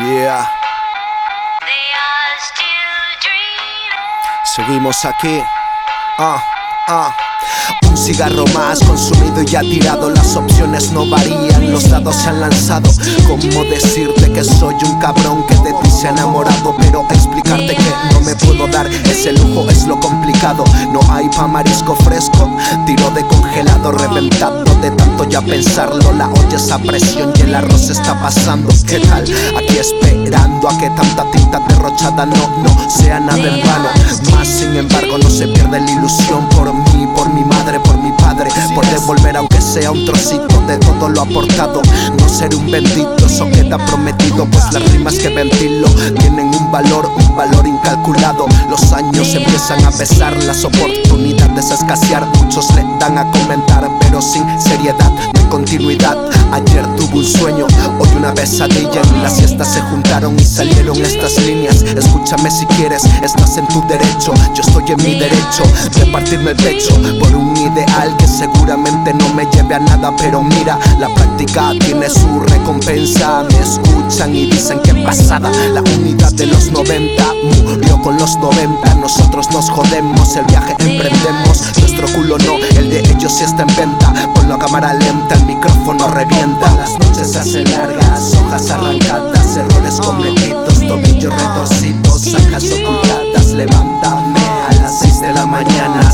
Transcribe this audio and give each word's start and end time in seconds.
Yeah, 0.00 0.50
seguimos 4.44 5.04
aquí. 5.04 5.40
Ah, 6.18 6.42
ah. 6.88 7.33
Un 7.88 7.96
cigarro 7.96 8.44
más 8.54 8.80
consumido 8.80 9.42
y 9.42 9.46
tirado. 9.46 10.10
Las 10.10 10.36
opciones 10.36 10.90
no 10.92 11.06
varían, 11.06 11.70
los 11.70 11.88
dados 11.88 12.16
se 12.16 12.28
han 12.28 12.40
lanzado. 12.40 12.90
¿Cómo 13.26 13.64
decirte 13.64 14.32
que 14.32 14.44
soy 14.44 14.74
un 14.84 14.98
cabrón 14.98 15.44
que 15.46 15.54
de 15.56 15.72
ti 15.82 15.90
se 15.90 16.08
ha 16.08 16.10
enamorado? 16.10 16.74
Pero 16.78 17.06
explicarte 17.10 17.76
que 17.76 17.92
no 18.12 18.20
me 18.20 18.34
puedo 18.36 18.66
dar 18.68 18.86
ese 18.86 19.32
lujo 19.32 19.68
es 19.70 19.86
lo 19.86 19.98
complicado. 20.00 20.64
No 20.92 21.00
hay 21.10 21.28
pa' 21.28 21.46
marisco 21.46 21.94
fresco, 21.96 22.50
tiro 22.86 23.10
de 23.10 23.26
congelado, 23.26 23.92
reventado 23.92 24.64
de 24.80 24.90
tanto 24.90 25.28
ya 25.28 25.40
pensarlo. 25.40 26.12
La 26.12 26.28
olla 26.28 26.56
esa 26.56 26.78
presión 26.78 27.32
y 27.36 27.42
el 27.42 27.54
arroz 27.54 27.90
está 27.90 28.20
pasando. 28.20 28.70
¿Qué 28.86 29.00
tal? 29.00 29.22
Aquí 29.22 29.78
esperando 29.78 30.68
a 30.68 30.78
que 30.78 30.90
tanta 30.90 31.30
tinta 31.30 31.60
derrochada 31.68 32.26
no, 32.26 32.62
no 32.62 32.90
sea 32.90 33.20
nada 33.20 33.38
en 33.38 33.60
vano. 33.60 33.88
Más 34.32 34.48
sin 34.48 34.76
embargo, 34.76 35.18
no 35.18 35.30
se 35.30 35.48
pierde 35.48 35.80
la 35.80 35.90
ilusión 35.90 36.48
por 36.50 36.72
mí, 36.72 36.93
sea 39.74 39.90
un 39.90 40.04
trocito 40.04 40.60
de 40.68 40.78
todo 40.78 41.08
lo 41.08 41.22
aportado. 41.22 41.82
No 42.16 42.28
ser 42.28 42.54
un 42.54 42.70
bendito, 42.70 43.26
eso 43.26 43.44
queda 43.50 43.76
prometido. 43.76 44.46
Pues 44.46 44.72
las 44.72 44.88
rimas 44.92 45.14
que 45.14 45.28
ventilo 45.30 45.88
tienen 46.20 46.54
un 46.54 46.70
valor, 46.70 47.10
un 47.16 47.36
valor 47.36 47.66
incalculado. 47.66 48.46
Los 48.70 48.92
años 48.92 49.34
empiezan 49.34 49.84
a 49.84 49.90
pesar, 49.90 50.32
las 50.44 50.64
oportunidades 50.64 51.72
a 51.72 51.74
escasear. 51.74 52.24
Muchos 52.40 52.72
le 52.76 52.84
dan 53.00 53.18
a 53.18 53.28
comentar, 53.32 53.90
pero 53.98 54.22
sin 54.22 54.44
seriedad, 54.60 55.10
continuidad. 55.54 56.18
Ayer 56.50 56.84
tuve 56.96 57.18
un 57.18 57.24
sueño, 57.24 57.66
hoy 58.00 58.08
una 58.16 58.34
pesadilla. 58.34 59.00
En 59.02 59.22
la 59.22 59.30
siesta 59.30 59.64
se 59.64 59.80
juntaron 59.82 60.34
y 60.36 60.44
salieron 60.44 61.00
estas 61.00 61.38
líneas. 61.46 61.82
Escúchame 61.96 62.50
si 62.50 62.66
quieres, 62.74 63.04
estás 63.22 63.56
en 63.56 63.68
tu 63.68 63.80
derecho. 63.86 64.34
Yo 64.52 64.62
estoy 64.66 64.82
en 64.88 64.96
mi 65.04 65.16
derecho 65.16 65.62
de 65.96 66.06
partirme 66.06 66.50
el 66.50 66.56
pecho 66.56 67.00
por 67.20 67.36
un 67.36 67.56
ideal 67.56 68.16
que 68.16 68.26
seguramente 68.26 69.14
no 69.14 69.32
me 69.34 69.46
lleve 69.52 69.76
a 69.76 69.78
nada. 69.78 70.12
Pero 70.16 70.42
mira, 70.42 70.76
la 70.98 71.08
práctica 71.14 71.70
tiene 71.78 72.10
su 72.10 72.40
recompensa. 72.40 73.44
Me 73.44 73.60
escuchan 73.60 74.34
y 74.34 74.46
dicen 74.46 74.80
que 74.80 74.92
pasada. 75.04 75.52
La 75.72 75.82
unidad 75.82 76.32
de 76.32 76.46
los 76.46 76.72
90 76.72 77.24
murió 77.62 78.02
con 78.02 78.18
los 78.18 78.36
90. 78.38 78.94
Nosotros 78.96 79.46
nos 79.52 79.70
jodemos, 79.70 80.34
el 80.34 80.46
viaje 80.46 80.74
emprendemos. 80.80 81.62
Nuestro 81.78 82.08
culo 82.08 82.38
no, 82.38 82.56
el 82.76 82.90
de 82.90 82.98
ellos 82.98 83.32
sí 83.32 83.44
está 83.44 83.62
en 83.62 83.76
venta. 83.76 84.12
Ponlo 84.44 84.56
a 84.56 84.58
cámara 84.58 84.92
lenta, 84.92 85.36
el 85.36 85.46
micrófono 85.46 86.06
revienta. 86.08 86.70
Las 86.74 86.92
noches 86.98 87.32
se 87.32 87.38
hacen 87.38 87.64
largas, 87.70 88.34
hojas 88.34 88.70
arrancadas, 88.70 89.56
errores 89.56 89.98
cometidos, 89.98 90.80
tobillos 90.86 91.32
retorcidos, 91.34 92.20
sajas 92.20 92.64
ocultadas. 92.64 93.46
Levántame 93.54 94.40
a 94.68 94.74
las 94.82 94.98
6 95.00 95.20
de 95.22 95.32
la 95.32 95.46
mañana, 95.46 96.12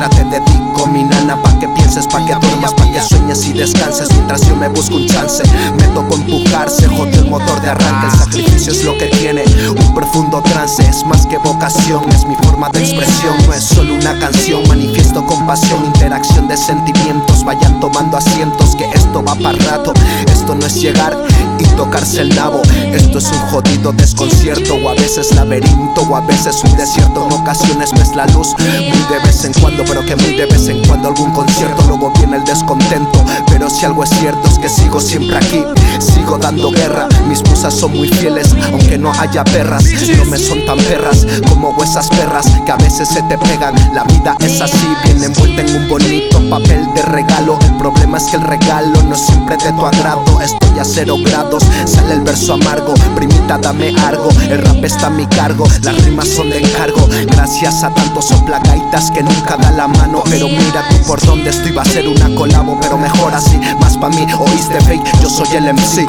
otra, 0.00 0.08
te 0.08 0.24
dedico 0.24 0.86
mi 0.86 1.04
nana 1.04 1.40
pa' 1.42 1.58
que 1.58 1.68
pienses, 1.68 2.06
pa' 2.06 2.24
que 2.24 2.34
duermas, 2.34 2.72
pa' 2.74 2.90
que 2.90 3.00
sueñes 3.00 3.46
y 3.46 3.52
descanses. 3.52 4.08
Mientras 4.12 4.46
yo 4.46 4.56
me 4.56 4.68
busco 4.68 4.96
un 4.96 5.06
chance, 5.06 5.42
me 5.78 5.86
tocó 5.88 6.14
empujar, 6.14 6.70
se 6.70 6.88
jodió 6.88 7.20
el 7.20 7.30
motor 7.30 7.60
de 7.60 7.70
arranque. 7.70 8.06
El 8.06 8.18
sacrificio 8.18 8.72
es 8.72 8.84
lo 8.84 8.96
que 8.96 9.06
tiene 9.06 9.44
un 9.68 9.94
profundo 9.94 10.40
trance, 10.42 10.82
es 10.86 11.04
más 11.04 11.26
que 11.26 11.38
vocación, 11.38 12.02
es 12.10 12.24
mi 12.24 12.34
forma 12.36 12.68
de 12.70 12.80
expresión. 12.80 13.36
No 13.46 13.52
es 13.52 13.64
solo 13.64 13.94
una 13.94 14.18
canción, 14.18 14.66
manifiesto 14.68 15.24
compasión, 15.26 15.84
interacción 15.84 16.48
de 16.48 16.56
sentimientos. 16.56 17.44
Vayan 17.44 17.78
tomando 17.80 18.16
asientos, 18.16 18.74
que 18.76 18.84
esto 18.94 19.22
va 19.22 19.34
para 19.34 19.58
rato. 19.58 19.92
Esto 20.32 20.54
no 20.54 20.66
es 20.66 20.74
llegar 20.80 21.16
tocarse 21.80 22.20
el 22.20 22.28
nabo, 22.36 22.60
esto 22.92 23.16
es 23.16 23.24
un 23.32 23.38
jodido 23.48 23.90
desconcierto, 23.92 24.74
o 24.74 24.90
a 24.90 24.94
veces 24.94 25.34
laberinto, 25.34 26.02
o 26.02 26.14
a 26.14 26.20
veces 26.20 26.62
un 26.62 26.76
desierto. 26.76 27.26
En 27.26 27.32
ocasiones 27.32 27.90
ves 27.92 28.14
la 28.14 28.26
luz, 28.26 28.48
muy 28.58 29.02
de 29.08 29.18
vez 29.24 29.46
en 29.46 29.54
cuando, 29.54 29.82
pero 29.86 30.04
que 30.04 30.14
muy 30.14 30.34
de 30.34 30.44
vez 30.44 30.68
en 30.68 30.86
cuando 30.86 31.08
algún 31.08 31.30
concierto. 31.32 31.82
Luego 31.88 32.12
viene 32.18 32.36
el 32.36 32.44
descontento, 32.44 33.24
pero 33.46 33.70
si 33.70 33.86
algo 33.86 34.04
es 34.04 34.10
cierto 34.10 34.46
es 34.46 34.58
que 34.58 34.68
sigo 34.68 35.00
siempre 35.00 35.38
aquí, 35.38 35.64
dando 36.38 36.70
guerra. 36.70 37.08
Mis 37.28 37.42
musas 37.48 37.74
son 37.74 37.96
muy 37.96 38.08
fieles, 38.08 38.54
aunque 38.72 38.98
no 38.98 39.12
haya 39.12 39.44
perras, 39.44 39.84
no 40.16 40.24
me 40.26 40.38
son 40.38 40.64
tan 40.66 40.78
perras 40.78 41.26
como 41.48 41.74
esas 41.82 42.08
perras 42.08 42.46
que 42.64 42.72
a 42.72 42.76
veces 42.76 43.08
se 43.08 43.22
te 43.22 43.38
pegan. 43.38 43.74
La 43.94 44.04
vida 44.04 44.36
es 44.40 44.60
así, 44.60 44.86
viene 45.04 45.26
envuelta 45.26 45.62
en 45.62 45.76
un 45.76 45.88
bonito 45.88 46.40
papel 46.50 46.86
de 46.94 47.02
regalo. 47.02 47.58
El 47.62 47.76
problema 47.76 48.18
es 48.18 48.24
que 48.24 48.36
el 48.36 48.42
regalo 48.42 49.02
no 49.02 49.14
es 49.14 49.20
siempre 49.22 49.56
de 49.56 49.72
tu 49.72 49.86
agrado. 49.86 50.40
Estoy 50.40 50.78
a 50.78 50.84
cero 50.84 51.16
grados, 51.24 51.64
sale 51.86 52.14
el 52.14 52.20
verso 52.20 52.54
amargo. 52.54 52.94
Primita, 53.14 53.58
dame 53.58 53.94
algo, 54.06 54.28
el 54.48 54.62
rap 54.62 54.84
está 54.84 55.06
a 55.06 55.10
mi 55.10 55.26
cargo. 55.26 55.66
Las 55.82 56.04
rimas 56.04 56.28
son 56.28 56.50
de 56.50 56.58
encargo, 56.58 57.08
gracias 57.26 57.82
a 57.82 57.92
tantos 57.94 58.26
soplagaitas 58.28 59.10
que 59.10 59.22
nunca 59.22 59.56
da 59.56 59.70
la 59.70 59.88
mano. 59.88 60.22
Pero 60.28 60.48
mira 60.48 60.88
tú 60.90 60.96
por 61.06 61.20
dónde 61.24 61.50
estoy, 61.50 61.72
va 61.72 61.82
a 61.82 61.86
ser 61.86 62.08
una 62.08 62.34
colabo, 62.34 62.78
pero 62.80 62.98
mejor 62.98 63.34
así. 63.34 63.58
Más 63.80 63.96
pa' 63.96 64.10
mí, 64.10 64.26
oíste 64.38 64.80
fake, 64.80 65.20
yo 65.22 65.30
soy 65.30 65.56
el 65.56 65.72
MC. 65.72 66.06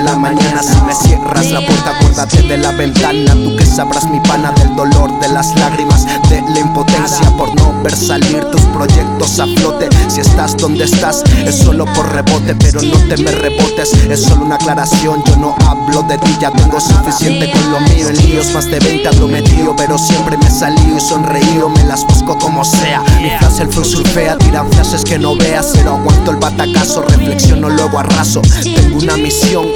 de 0.00 0.04
la 0.04 0.16
mañana. 0.16 0.62
Si 0.62 0.80
me 0.82 0.94
cierras 0.94 1.50
la 1.50 1.60
puerta, 1.60 1.96
acuérdate 1.96 2.42
de 2.42 2.58
la 2.58 2.72
ventana. 2.72 3.32
Tú 3.34 3.56
que 3.56 3.66
sabrás 3.66 4.08
mi 4.08 4.20
pana 4.20 4.52
del 4.52 4.74
dolor, 4.74 5.18
de 5.20 5.28
las 5.28 5.54
lágrimas, 5.56 6.06
de 6.28 6.42
la 6.42 6.60
impotencia 6.60 7.30
por 7.36 7.54
no 7.56 7.82
ver 7.82 7.94
salir 7.94 8.44
tus 8.50 8.60
proyectos 8.62 9.38
a 9.40 9.46
flote. 9.46 9.88
Si 10.08 10.20
estás 10.20 10.56
donde 10.56 10.84
estás, 10.84 11.22
es 11.44 11.56
solo 11.58 11.84
por 11.86 12.12
rebote, 12.12 12.54
pero 12.56 12.80
no 12.82 12.96
te 13.08 13.22
me 13.22 13.32
rebotes. 13.32 13.92
Es 14.08 14.22
solo 14.22 14.44
una 14.44 14.56
aclaración, 14.56 15.22
yo 15.26 15.36
no 15.36 15.54
hablo 15.66 16.02
de 16.02 16.18
ti, 16.18 16.36
ya 16.40 16.50
tengo 16.50 16.80
suficiente 16.80 17.50
con 17.50 17.70
lo 17.70 17.80
mío. 17.80 18.08
En 18.08 18.16
líos 18.16 18.52
más 18.52 18.66
de 18.66 18.78
20 18.78 19.08
ando 19.08 19.28
metido, 19.28 19.74
pero 19.76 19.98
siempre 19.98 20.36
me 20.38 20.50
salí 20.50 20.94
y 20.96 21.00
sonreído, 21.00 21.68
me 21.68 21.84
las 21.84 22.04
busco 22.06 22.38
como 22.38 22.64
sea. 22.64 23.02
Mi 23.20 23.30
frase 23.38 23.62
el 23.62 23.68
flow 23.68 23.84
surfea, 23.84 24.36
tiran 24.38 24.70
frases 24.72 25.04
que 25.04 25.18
no 25.18 25.36
veas, 25.36 25.72
pero 25.74 25.96
aguanto 25.96 26.30
el 26.30 26.36
batacazo, 26.38 27.02
reflexiono 27.02 27.68
luego 27.68 27.98
arraso. 27.98 28.40
Tengo 28.62 28.98
una 28.98 29.16
misión, 29.16 29.66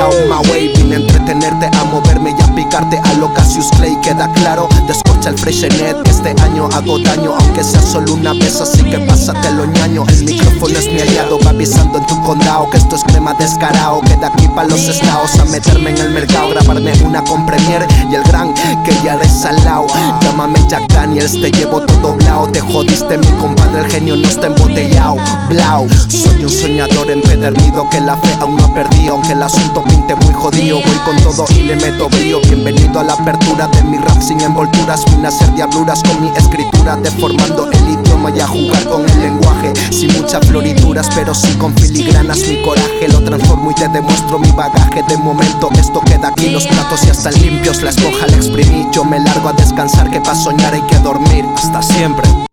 Get 0.00 0.28
my 0.30 0.40
vine 0.74 0.94
a 0.94 0.96
entretenerte, 0.96 1.66
a 1.76 1.84
moverme 1.84 2.30
y 2.30 2.42
a 2.42 2.54
picarte 2.54 2.98
a 3.04 3.12
lo 3.18 3.32
Cassius 3.34 3.68
Clay. 3.76 3.94
Queda 4.00 4.32
claro, 4.32 4.66
descorcha 4.86 5.28
el 5.28 5.38
freshenet 5.38 5.96
este 6.08 6.30
año 6.42 6.68
hago 6.72 6.98
daño, 6.98 7.34
aunque 7.38 7.62
sea 7.62 7.82
solo 7.82 8.14
una 8.14 8.32
vez, 8.32 8.60
así 8.62 8.82
que 8.82 8.98
pásate 9.00 9.50
lo 9.52 9.66
ñaño. 9.66 10.04
El 10.08 10.24
micrófono 10.24 10.78
es 10.78 10.90
mi 10.90 11.00
aliado, 11.00 11.38
va 11.44 11.50
avisando 11.50 11.98
en 11.98 12.06
tu 12.06 12.18
condado 12.22 12.70
que 12.70 12.78
esto 12.78 12.96
es 12.96 13.04
crema 13.04 13.34
descarado. 13.34 14.00
Queda 14.00 14.28
aquí 14.28 14.48
pa' 14.48 14.64
los 14.64 14.88
estados 14.88 15.38
a 15.38 15.44
meterme 15.44 15.90
en 15.90 15.98
el 15.98 16.10
mercado, 16.10 16.48
grabarme 16.48 16.92
una 17.04 17.22
con 17.22 17.44
Premiere 17.44 17.86
y 18.10 18.14
el 18.14 18.22
gran 18.22 18.54
que 18.54 18.94
ya 19.04 19.14
eres 19.14 19.29
al 19.44 19.56
lado. 19.64 19.86
Llámame 20.20 20.58
Jack 20.68 20.92
Daniels, 20.92 21.40
te 21.40 21.50
llevo 21.50 21.80
todo 21.80 22.14
blao. 22.14 22.48
Te 22.48 22.60
jodiste, 22.60 23.18
mi 23.18 23.26
compadre, 23.40 23.80
el 23.80 23.90
genio 23.90 24.16
no 24.16 24.28
está 24.28 24.46
embotellado. 24.46 25.16
Blau, 25.48 25.88
soy 26.08 26.44
un 26.44 26.50
soñador 26.50 27.10
empedernido 27.10 27.88
que 27.90 28.00
la 28.00 28.16
fe 28.16 28.36
aún 28.40 28.56
no 28.56 28.64
ha 28.64 28.74
perdido, 28.74 29.14
aunque 29.14 29.32
el 29.32 29.42
asunto 29.42 29.82
pinte 29.84 30.14
muy 30.16 30.34
jodido. 30.34 30.80
Voy 30.84 30.96
con 31.04 31.16
todo 31.22 31.44
y 31.50 31.62
le 31.62 31.76
meto 31.76 32.08
brío. 32.08 32.40
Bienvenido 32.42 33.00
a 33.00 33.04
la 33.04 33.14
apertura 33.14 33.68
de 33.68 33.82
mi 33.84 33.98
rap 33.98 34.20
sin 34.20 34.40
envolturas. 34.40 35.04
Vine 35.06 35.26
a 35.26 35.28
hacer 35.28 35.52
diabluras 35.54 36.02
con 36.02 36.22
mi 36.22 36.30
escritura, 36.36 36.96
deformando 36.96 37.70
el 37.70 37.88
idioma 37.88 38.30
y 38.30 38.40
a 38.40 38.46
jugar 38.46 38.84
con 38.84 39.08
el 39.08 39.20
lenguaje. 39.20 39.72
Sin 39.90 40.12
muchas 40.20 40.46
florituras, 40.46 41.08
pero 41.14 41.34
sí 41.34 41.52
con 41.54 41.74
filigranas. 41.76 42.38
Mi 42.48 42.62
coraje 42.62 43.08
lo 43.08 43.22
transformo 43.22 43.70
y 43.70 43.74
te 43.74 43.88
demuestro 43.88 44.38
mi 44.38 44.50
bagaje. 44.52 45.02
De 45.08 45.16
momento, 45.16 45.70
esto 45.78 46.00
queda 46.00 46.28
aquí. 46.28 46.50
Los 46.50 46.66
platos 46.66 47.02
ya 47.02 47.12
están 47.12 47.34
limpios, 47.40 47.82
la 47.82 47.90
esponja 47.90 48.26
la 48.26 48.36
exprimí. 48.36 48.86
Yo 48.92 49.04
me 49.04 49.18
largo 49.30 49.48
a 49.48 49.52
descansar, 49.52 50.10
que 50.10 50.20
para 50.20 50.34
soñar 50.34 50.74
hay 50.74 50.82
que 50.82 50.98
dormir. 50.98 51.44
Hasta 51.56 51.82
siempre. 51.82 52.49